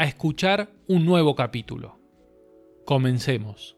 a 0.00 0.04
escuchar 0.04 0.72
un 0.86 1.04
nuevo 1.04 1.34
capítulo. 1.34 2.00
Comencemos. 2.86 3.76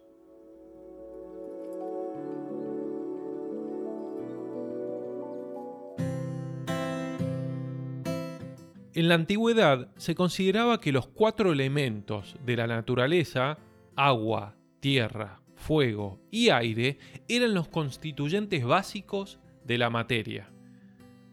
En 8.94 9.08
la 9.08 9.16
antigüedad 9.16 9.90
se 9.96 10.14
consideraba 10.14 10.80
que 10.80 10.92
los 10.92 11.08
cuatro 11.08 11.50
elementos 11.50 12.36
de 12.46 12.56
la 12.56 12.68
naturaleza, 12.68 13.58
agua, 13.96 14.54
tierra, 14.78 15.42
fuego 15.56 16.20
y 16.30 16.50
aire, 16.50 16.98
eran 17.26 17.52
los 17.52 17.66
constituyentes 17.66 18.64
básicos 18.64 19.40
de 19.64 19.76
la 19.76 19.90
materia. 19.90 20.51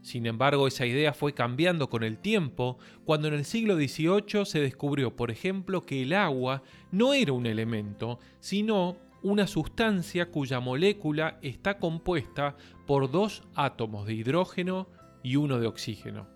Sin 0.09 0.25
embargo, 0.25 0.65
esa 0.65 0.87
idea 0.87 1.13
fue 1.13 1.35
cambiando 1.35 1.87
con 1.87 2.01
el 2.01 2.17
tiempo, 2.17 2.79
cuando 3.05 3.27
en 3.27 3.35
el 3.35 3.45
siglo 3.45 3.75
XVIII 3.75 4.43
se 4.43 4.59
descubrió, 4.59 5.15
por 5.15 5.29
ejemplo, 5.29 5.85
que 5.85 6.01
el 6.01 6.13
agua 6.13 6.63
no 6.91 7.13
era 7.13 7.31
un 7.31 7.45
elemento, 7.45 8.17
sino 8.39 8.97
una 9.21 9.45
sustancia 9.45 10.31
cuya 10.31 10.59
molécula 10.59 11.37
está 11.43 11.77
compuesta 11.77 12.57
por 12.87 13.11
dos 13.11 13.43
átomos 13.53 14.07
de 14.07 14.15
hidrógeno 14.15 14.87
y 15.21 15.35
uno 15.35 15.59
de 15.59 15.67
oxígeno. 15.67 16.27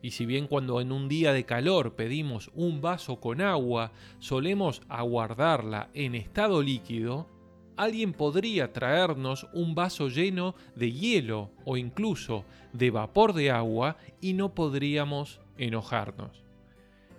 Y 0.00 0.12
si 0.12 0.24
bien 0.24 0.46
cuando 0.46 0.80
en 0.80 0.90
un 0.90 1.10
día 1.10 1.34
de 1.34 1.44
calor 1.44 1.94
pedimos 1.94 2.50
un 2.54 2.80
vaso 2.80 3.20
con 3.20 3.42
agua, 3.42 3.92
solemos 4.18 4.80
aguardarla 4.88 5.90
en 5.92 6.14
estado 6.14 6.62
líquido, 6.62 7.28
alguien 7.78 8.12
podría 8.12 8.72
traernos 8.72 9.46
un 9.52 9.74
vaso 9.74 10.08
lleno 10.08 10.54
de 10.74 10.92
hielo 10.92 11.50
o 11.64 11.76
incluso 11.76 12.44
de 12.72 12.90
vapor 12.90 13.32
de 13.32 13.50
agua 13.50 13.96
y 14.20 14.34
no 14.34 14.54
podríamos 14.54 15.40
enojarnos. 15.56 16.42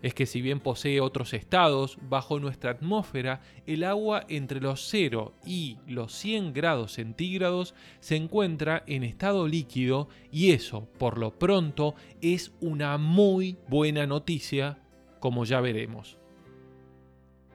Es 0.02 0.14
que 0.14 0.26
si 0.26 0.42
bien 0.42 0.60
posee 0.60 1.02
otros 1.02 1.34
estados, 1.34 1.98
bajo 2.02 2.40
nuestra 2.40 2.72
atmósfera 2.72 3.42
el 3.66 3.84
agua 3.84 4.26
entre 4.30 4.62
los 4.62 4.88
0 4.90 5.34
y 5.46 5.78
los 5.88 6.14
100 6.14 6.54
grados 6.54 6.94
centígrados 6.94 7.74
se 8.00 8.16
encuentra 8.16 8.84
en 8.88 9.04
estado 9.04 9.48
líquido 9.48 10.08
y 10.32 10.52
eso, 10.52 10.88
por 10.98 11.18
lo 11.18 11.38
pronto, 11.38 11.96
es 12.22 12.54
una 12.62 12.98
muy 12.98 13.58
buena 13.68 14.08
noticia, 14.08 14.80
como 15.20 15.44
ya 15.44 15.60
veremos. 15.60 16.19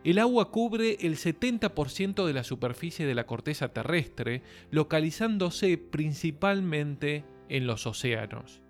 El 0.05 0.19
agua 0.19 0.51
cubre 0.51 0.99
el 1.01 1.17
70% 1.17 2.27
de 2.27 2.35
la 2.35 2.45
superficie 2.45 3.07
de 3.07 3.15
la 3.15 3.25
corteza 3.25 3.69
terrestre, 3.69 4.43
localizándose 4.71 5.79
principalmente 5.79 7.25
en 7.49 7.67
los 7.67 7.87
océanos. 7.87 8.61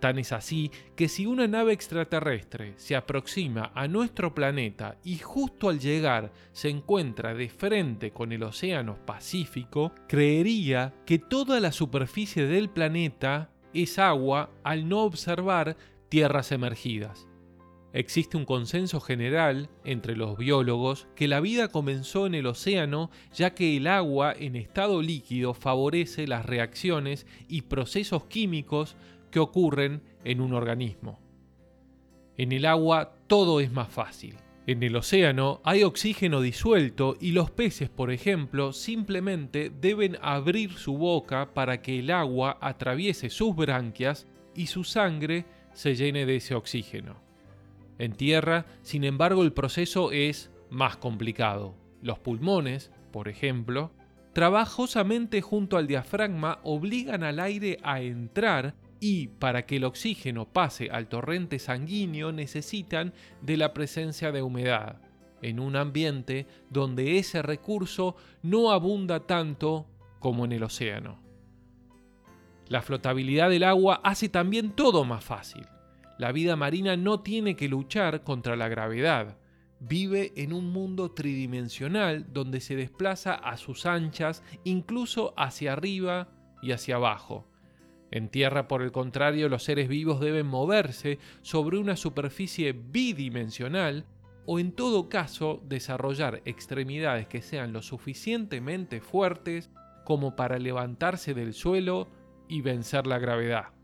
Tan 0.00 0.18
es 0.18 0.32
así 0.32 0.70
que 0.96 1.08
si 1.08 1.26
una 1.26 1.46
nave 1.46 1.74
extraterrestre 1.74 2.72
se 2.76 2.96
aproxima 2.96 3.72
a 3.74 3.88
nuestro 3.88 4.34
planeta 4.34 4.96
y 5.04 5.18
justo 5.18 5.68
al 5.68 5.80
llegar 5.80 6.32
se 6.52 6.70
encuentra 6.70 7.34
de 7.34 7.50
frente 7.50 8.10
con 8.10 8.32
el 8.32 8.42
Océano 8.42 8.96
Pacífico, 9.04 9.92
creería 10.08 10.94
que 11.04 11.18
toda 11.18 11.60
la 11.60 11.72
superficie 11.72 12.46
del 12.46 12.70
planeta 12.70 13.50
es 13.74 13.98
agua 13.98 14.50
al 14.62 14.88
no 14.88 15.02
observar 15.02 15.76
tierras 16.08 16.52
emergidas. 16.52 17.26
Existe 17.94 18.36
un 18.36 18.44
consenso 18.44 19.00
general 19.00 19.70
entre 19.84 20.16
los 20.16 20.36
biólogos 20.36 21.06
que 21.14 21.28
la 21.28 21.38
vida 21.38 21.68
comenzó 21.68 22.26
en 22.26 22.34
el 22.34 22.46
océano 22.46 23.08
ya 23.32 23.54
que 23.54 23.76
el 23.76 23.86
agua 23.86 24.34
en 24.36 24.56
estado 24.56 25.00
líquido 25.00 25.54
favorece 25.54 26.26
las 26.26 26.44
reacciones 26.44 27.24
y 27.46 27.62
procesos 27.62 28.24
químicos 28.24 28.96
que 29.30 29.38
ocurren 29.38 30.02
en 30.24 30.40
un 30.40 30.54
organismo. 30.54 31.20
En 32.36 32.50
el 32.50 32.66
agua 32.66 33.14
todo 33.28 33.60
es 33.60 33.70
más 33.70 33.90
fácil. 33.90 34.38
En 34.66 34.82
el 34.82 34.96
océano 34.96 35.60
hay 35.62 35.84
oxígeno 35.84 36.40
disuelto 36.40 37.16
y 37.20 37.30
los 37.30 37.52
peces, 37.52 37.90
por 37.90 38.10
ejemplo, 38.10 38.72
simplemente 38.72 39.70
deben 39.70 40.18
abrir 40.20 40.72
su 40.72 40.98
boca 40.98 41.54
para 41.54 41.80
que 41.80 42.00
el 42.00 42.10
agua 42.10 42.58
atraviese 42.60 43.30
sus 43.30 43.54
branquias 43.54 44.26
y 44.52 44.66
su 44.66 44.82
sangre 44.82 45.44
se 45.74 45.94
llene 45.94 46.26
de 46.26 46.36
ese 46.36 46.56
oxígeno. 46.56 47.23
En 47.98 48.12
tierra, 48.12 48.66
sin 48.82 49.04
embargo, 49.04 49.42
el 49.42 49.52
proceso 49.52 50.12
es 50.12 50.50
más 50.70 50.96
complicado. 50.96 51.74
Los 52.02 52.18
pulmones, 52.18 52.90
por 53.12 53.28
ejemplo, 53.28 53.92
trabajosamente 54.32 55.40
junto 55.40 55.76
al 55.76 55.86
diafragma 55.86 56.58
obligan 56.64 57.22
al 57.22 57.38
aire 57.38 57.78
a 57.82 58.00
entrar 58.00 58.74
y 59.00 59.28
para 59.28 59.66
que 59.66 59.76
el 59.76 59.84
oxígeno 59.84 60.52
pase 60.52 60.90
al 60.90 61.08
torrente 61.08 61.58
sanguíneo 61.58 62.32
necesitan 62.32 63.12
de 63.42 63.56
la 63.56 63.74
presencia 63.74 64.32
de 64.32 64.42
humedad, 64.42 65.00
en 65.42 65.60
un 65.60 65.76
ambiente 65.76 66.46
donde 66.70 67.18
ese 67.18 67.42
recurso 67.42 68.16
no 68.42 68.70
abunda 68.72 69.20
tanto 69.20 69.86
como 70.18 70.44
en 70.44 70.52
el 70.52 70.62
océano. 70.62 71.20
La 72.66 72.80
flotabilidad 72.80 73.50
del 73.50 73.64
agua 73.64 74.00
hace 74.02 74.30
también 74.30 74.70
todo 74.70 75.04
más 75.04 75.22
fácil. 75.22 75.66
La 76.18 76.32
vida 76.32 76.56
marina 76.56 76.96
no 76.96 77.20
tiene 77.20 77.56
que 77.56 77.68
luchar 77.68 78.22
contra 78.22 78.56
la 78.56 78.68
gravedad. 78.68 79.36
Vive 79.80 80.32
en 80.36 80.52
un 80.52 80.72
mundo 80.72 81.10
tridimensional 81.10 82.32
donde 82.32 82.60
se 82.60 82.76
desplaza 82.76 83.34
a 83.34 83.56
sus 83.56 83.84
anchas, 83.84 84.42
incluso 84.62 85.34
hacia 85.36 85.72
arriba 85.72 86.28
y 86.62 86.72
hacia 86.72 86.96
abajo. 86.96 87.46
En 88.10 88.28
tierra, 88.28 88.68
por 88.68 88.82
el 88.82 88.92
contrario, 88.92 89.48
los 89.48 89.64
seres 89.64 89.88
vivos 89.88 90.20
deben 90.20 90.46
moverse 90.46 91.18
sobre 91.42 91.78
una 91.78 91.96
superficie 91.96 92.72
bidimensional 92.72 94.06
o 94.46 94.60
en 94.60 94.72
todo 94.72 95.08
caso 95.08 95.60
desarrollar 95.66 96.40
extremidades 96.44 97.26
que 97.26 97.42
sean 97.42 97.72
lo 97.72 97.82
suficientemente 97.82 99.00
fuertes 99.00 99.70
como 100.04 100.36
para 100.36 100.58
levantarse 100.58 101.34
del 101.34 101.54
suelo 101.54 102.08
y 102.48 102.60
vencer 102.60 103.06
la 103.06 103.18
gravedad. 103.18 103.74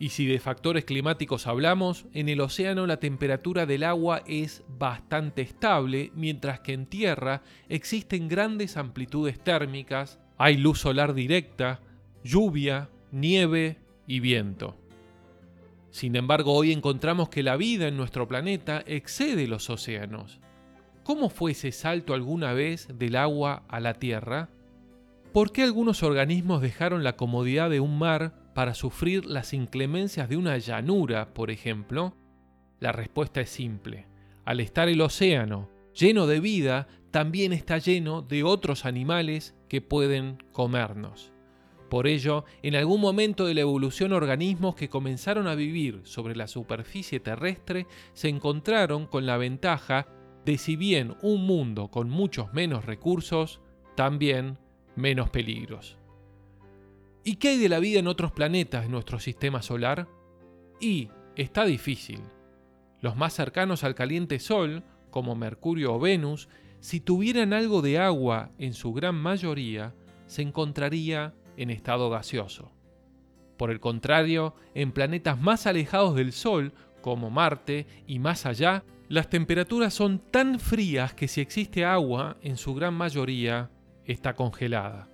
Y 0.00 0.10
si 0.10 0.26
de 0.26 0.38
factores 0.38 0.84
climáticos 0.84 1.46
hablamos, 1.46 2.06
en 2.12 2.28
el 2.28 2.40
océano 2.40 2.86
la 2.86 3.00
temperatura 3.00 3.66
del 3.66 3.82
agua 3.82 4.22
es 4.26 4.62
bastante 4.68 5.42
estable, 5.42 6.12
mientras 6.14 6.60
que 6.60 6.72
en 6.72 6.86
tierra 6.86 7.42
existen 7.68 8.28
grandes 8.28 8.76
amplitudes 8.76 9.40
térmicas, 9.42 10.20
hay 10.36 10.56
luz 10.56 10.78
solar 10.78 11.14
directa, 11.14 11.80
lluvia, 12.22 12.90
nieve 13.10 13.78
y 14.06 14.20
viento. 14.20 14.76
Sin 15.90 16.14
embargo, 16.14 16.52
hoy 16.52 16.70
encontramos 16.70 17.28
que 17.28 17.42
la 17.42 17.56
vida 17.56 17.88
en 17.88 17.96
nuestro 17.96 18.28
planeta 18.28 18.84
excede 18.86 19.48
los 19.48 19.68
océanos. 19.68 20.38
¿Cómo 21.02 21.28
fue 21.28 21.52
ese 21.52 21.72
salto 21.72 22.14
alguna 22.14 22.52
vez 22.52 22.86
del 22.94 23.16
agua 23.16 23.64
a 23.68 23.80
la 23.80 23.94
tierra? 23.94 24.50
¿Por 25.32 25.50
qué 25.50 25.62
algunos 25.62 26.02
organismos 26.02 26.62
dejaron 26.62 27.02
la 27.02 27.16
comodidad 27.16 27.70
de 27.70 27.80
un 27.80 27.98
mar 27.98 28.34
para 28.58 28.74
sufrir 28.74 29.24
las 29.24 29.52
inclemencias 29.52 30.28
de 30.28 30.36
una 30.36 30.58
llanura, 30.58 31.32
por 31.32 31.52
ejemplo? 31.52 32.16
La 32.80 32.90
respuesta 32.90 33.40
es 33.40 33.50
simple. 33.50 34.08
Al 34.44 34.58
estar 34.58 34.88
el 34.88 35.00
océano 35.00 35.70
lleno 35.94 36.26
de 36.26 36.40
vida, 36.40 36.88
también 37.12 37.52
está 37.52 37.78
lleno 37.78 38.20
de 38.20 38.42
otros 38.42 38.84
animales 38.84 39.54
que 39.68 39.80
pueden 39.80 40.42
comernos. 40.50 41.30
Por 41.88 42.08
ello, 42.08 42.46
en 42.64 42.74
algún 42.74 43.00
momento 43.00 43.46
de 43.46 43.54
la 43.54 43.60
evolución 43.60 44.12
organismos 44.12 44.74
que 44.74 44.88
comenzaron 44.88 45.46
a 45.46 45.54
vivir 45.54 46.00
sobre 46.02 46.34
la 46.34 46.48
superficie 46.48 47.20
terrestre 47.20 47.86
se 48.12 48.28
encontraron 48.28 49.06
con 49.06 49.24
la 49.24 49.36
ventaja 49.36 50.08
de 50.44 50.58
si 50.58 50.74
bien 50.74 51.14
un 51.22 51.46
mundo 51.46 51.92
con 51.92 52.10
muchos 52.10 52.52
menos 52.52 52.86
recursos, 52.86 53.60
también 53.94 54.58
menos 54.96 55.30
peligros. 55.30 55.97
¿Y 57.28 57.36
qué 57.36 57.48
hay 57.48 57.58
de 57.58 57.68
la 57.68 57.78
vida 57.78 57.98
en 57.98 58.06
otros 58.06 58.32
planetas 58.32 58.84
de 58.84 58.88
nuestro 58.88 59.20
sistema 59.20 59.60
solar? 59.60 60.08
Y 60.80 61.10
está 61.36 61.66
difícil. 61.66 62.22
Los 63.02 63.16
más 63.16 63.34
cercanos 63.34 63.84
al 63.84 63.94
caliente 63.94 64.38
Sol, 64.38 64.82
como 65.10 65.34
Mercurio 65.34 65.92
o 65.92 66.00
Venus, 66.00 66.48
si 66.80 67.00
tuvieran 67.00 67.52
algo 67.52 67.82
de 67.82 67.98
agua 67.98 68.52
en 68.56 68.72
su 68.72 68.94
gran 68.94 69.14
mayoría, 69.14 69.92
se 70.24 70.40
encontraría 70.40 71.34
en 71.58 71.68
estado 71.68 72.08
gaseoso. 72.08 72.72
Por 73.58 73.70
el 73.70 73.78
contrario, 73.78 74.54
en 74.72 74.92
planetas 74.92 75.38
más 75.38 75.66
alejados 75.66 76.14
del 76.14 76.32
Sol, 76.32 76.72
como 77.02 77.28
Marte 77.28 77.86
y 78.06 78.20
más 78.20 78.46
allá, 78.46 78.84
las 79.10 79.28
temperaturas 79.28 79.92
son 79.92 80.18
tan 80.18 80.58
frías 80.58 81.12
que 81.12 81.28
si 81.28 81.42
existe 81.42 81.84
agua, 81.84 82.38
en 82.40 82.56
su 82.56 82.74
gran 82.74 82.94
mayoría 82.94 83.70
está 84.06 84.32
congelada. 84.32 85.10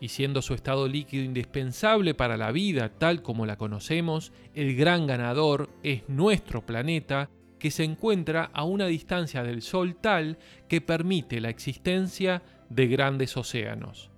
Y 0.00 0.08
siendo 0.08 0.40
su 0.40 0.54
estado 0.54 0.88
líquido 0.88 1.24
indispensable 1.24 2.14
para 2.14 2.36
la 2.36 2.52
vida 2.52 2.88
tal 2.88 3.22
como 3.22 3.44
la 3.44 3.56
conocemos, 3.56 4.32
el 4.54 4.74
gran 4.74 5.06
ganador 5.06 5.68
es 5.82 6.08
nuestro 6.08 6.64
planeta 6.64 7.28
que 7.58 7.70
se 7.70 7.84
encuentra 7.84 8.50
a 8.54 8.64
una 8.64 8.86
distancia 8.86 9.42
del 9.42 9.62
Sol 9.62 9.94
tal 9.94 10.38
que 10.68 10.80
permite 10.80 11.40
la 11.40 11.50
existencia 11.50 12.42
de 12.70 12.86
grandes 12.86 13.36
océanos. 13.36 14.10